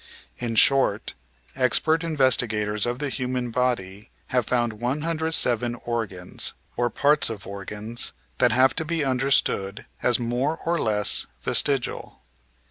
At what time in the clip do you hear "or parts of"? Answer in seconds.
6.75-7.45